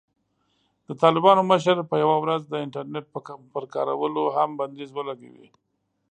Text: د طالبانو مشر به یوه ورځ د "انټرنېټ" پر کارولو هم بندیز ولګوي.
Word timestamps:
د 0.87 0.89
طالبانو 1.01 1.41
مشر 1.51 1.75
به 1.89 1.95
یوه 2.03 2.17
ورځ 2.23 2.41
د 2.47 2.53
"انټرنېټ" 2.65 3.05
پر 3.53 3.63
کارولو 3.73 4.23
هم 4.35 4.49
بندیز 4.59 4.89
ولګوي. 4.93 5.47